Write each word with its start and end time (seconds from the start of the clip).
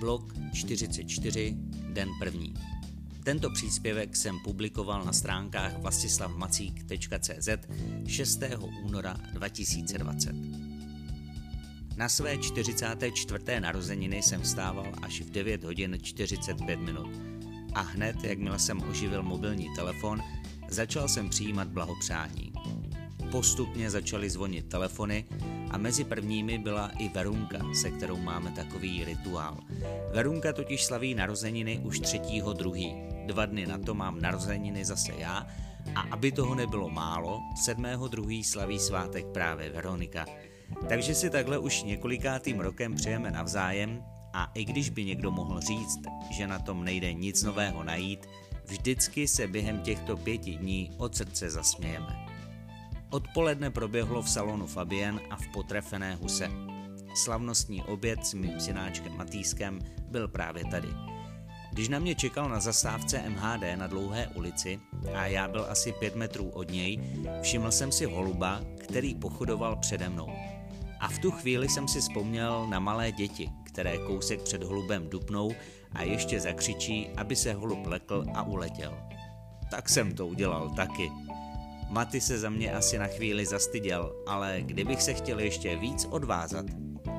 Vlog 0.00 0.34
44, 0.52 1.56
den 1.92 2.08
první. 2.18 2.54
Tento 3.24 3.50
příspěvek 3.50 4.16
jsem 4.16 4.38
publikoval 4.44 5.04
na 5.04 5.12
stránkách 5.12 5.82
vastislavmacík.cz 5.82 7.48
6. 8.06 8.40
února 8.84 9.16
2020. 9.32 10.34
Na 11.96 12.08
své 12.08 12.38
44. 12.38 13.60
narozeniny 13.60 14.22
jsem 14.22 14.42
vstával 14.42 14.92
až 15.02 15.20
v 15.20 15.30
9 15.30 15.64
hodin 15.64 15.98
45 16.02 16.80
minut 16.80 17.10
a 17.74 17.80
hned, 17.80 18.24
jakmile 18.24 18.58
jsem 18.58 18.82
oživil 18.90 19.22
mobilní 19.22 19.68
telefon, 19.76 20.22
začal 20.68 21.08
jsem 21.08 21.28
přijímat 21.28 21.68
blahopřání. 21.68 22.52
Postupně 23.30 23.90
začaly 23.90 24.30
zvonit 24.30 24.68
telefony 24.68 25.24
a 25.70 25.78
mezi 25.78 26.04
prvními 26.04 26.58
byla 26.58 26.90
i 26.98 27.08
Verunka, 27.08 27.58
se 27.74 27.90
kterou 27.90 28.16
máme 28.16 28.50
takový 28.50 29.04
rituál. 29.04 29.56
Verunka 30.12 30.52
totiž 30.52 30.84
slaví 30.84 31.14
narozeniny 31.14 31.78
už 31.84 32.00
třetího 32.00 32.52
druhý. 32.52 32.94
Dva 33.26 33.46
dny 33.46 33.66
na 33.66 33.78
to 33.78 33.94
mám 33.94 34.20
narozeniny 34.20 34.84
zase 34.84 35.12
já 35.18 35.46
a 35.94 36.00
aby 36.00 36.32
toho 36.32 36.54
nebylo 36.54 36.90
málo, 36.90 37.40
sedmého 37.64 38.08
druhý 38.08 38.44
slaví 38.44 38.78
svátek 38.78 39.26
právě 39.26 39.70
Veronika. 39.70 40.26
Takže 40.88 41.14
si 41.14 41.30
takhle 41.30 41.58
už 41.58 41.82
několikátým 41.82 42.60
rokem 42.60 42.94
přejeme 42.94 43.30
navzájem 43.30 44.02
a 44.32 44.50
i 44.54 44.64
když 44.64 44.90
by 44.90 45.04
někdo 45.04 45.30
mohl 45.30 45.60
říct, 45.60 45.98
že 46.30 46.46
na 46.46 46.58
tom 46.58 46.84
nejde 46.84 47.12
nic 47.12 47.42
nového 47.42 47.84
najít, 47.84 48.26
vždycky 48.64 49.28
se 49.28 49.46
během 49.46 49.80
těchto 49.80 50.16
pěti 50.16 50.56
dní 50.56 50.90
od 50.96 51.16
srdce 51.16 51.50
zasmějeme. 51.50 52.37
Odpoledne 53.10 53.70
proběhlo 53.70 54.22
v 54.22 54.30
salonu 54.30 54.66
Fabien 54.66 55.20
a 55.30 55.36
v 55.36 55.48
potrefené 55.48 56.14
huse. 56.14 56.50
Slavnostní 57.14 57.82
oběd 57.82 58.26
s 58.26 58.34
mým 58.34 58.60
synáčkem 58.60 59.16
Matýskem 59.16 59.78
byl 60.10 60.28
právě 60.28 60.64
tady. 60.70 60.88
Když 61.72 61.88
na 61.88 61.98
mě 61.98 62.14
čekal 62.14 62.48
na 62.48 62.60
zastávce 62.60 63.22
MHD 63.28 63.62
na 63.76 63.86
dlouhé 63.86 64.28
ulici 64.34 64.80
a 65.14 65.26
já 65.26 65.48
byl 65.48 65.66
asi 65.68 65.92
pět 65.92 66.16
metrů 66.16 66.50
od 66.50 66.70
něj, 66.70 67.00
všiml 67.42 67.72
jsem 67.72 67.92
si 67.92 68.04
holuba, 68.04 68.60
který 68.78 69.14
pochodoval 69.14 69.76
přede 69.76 70.08
mnou. 70.08 70.28
A 71.00 71.08
v 71.08 71.18
tu 71.18 71.30
chvíli 71.30 71.68
jsem 71.68 71.88
si 71.88 72.00
vzpomněl 72.00 72.66
na 72.66 72.78
malé 72.78 73.12
děti, 73.12 73.50
které 73.64 73.98
kousek 73.98 74.42
před 74.42 74.62
holubem 74.62 75.08
dupnou 75.08 75.50
a 75.92 76.02
ještě 76.02 76.40
zakřičí, 76.40 77.08
aby 77.16 77.36
se 77.36 77.52
holub 77.52 77.86
lekl 77.86 78.24
a 78.34 78.42
uletěl. 78.42 78.98
Tak 79.70 79.88
jsem 79.88 80.14
to 80.14 80.26
udělal 80.26 80.70
taky. 80.70 81.10
Maty 81.88 82.20
se 82.20 82.38
za 82.38 82.50
mě 82.50 82.72
asi 82.72 82.98
na 82.98 83.06
chvíli 83.06 83.46
zastyděl, 83.46 84.12
ale 84.26 84.58
kdybych 84.60 85.02
se 85.02 85.14
chtěl 85.14 85.40
ještě 85.40 85.76
víc 85.76 86.06
odvázat, 86.10 86.66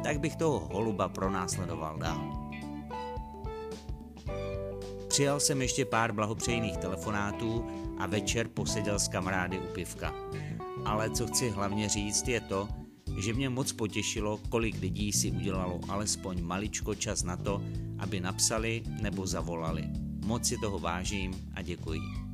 tak 0.03 0.19
bych 0.19 0.35
toho 0.35 0.59
holuba 0.59 1.09
pronásledoval 1.09 1.97
dál. 1.97 2.49
Přijal 5.07 5.39
jsem 5.39 5.61
ještě 5.61 5.85
pár 5.85 6.11
blahopřejných 6.11 6.77
telefonátů 6.77 7.65
a 7.99 8.05
večer 8.05 8.47
poseděl 8.47 8.99
s 8.99 9.07
kamarády 9.07 9.59
u 9.59 9.73
pivka. 9.73 10.13
Ale 10.85 11.09
co 11.09 11.27
chci 11.27 11.49
hlavně 11.49 11.89
říct 11.89 12.27
je 12.27 12.41
to, 12.41 12.67
že 13.17 13.33
mě 13.33 13.49
moc 13.49 13.71
potěšilo, 13.71 14.39
kolik 14.49 14.81
lidí 14.81 15.13
si 15.13 15.31
udělalo 15.31 15.79
alespoň 15.87 16.41
maličko 16.41 16.95
čas 16.95 17.23
na 17.23 17.37
to, 17.37 17.61
aby 17.99 18.19
napsali 18.19 18.83
nebo 19.01 19.27
zavolali. 19.27 19.83
Moc 20.25 20.47
si 20.47 20.57
toho 20.57 20.79
vážím 20.79 21.51
a 21.53 21.61
děkuji. 21.61 22.28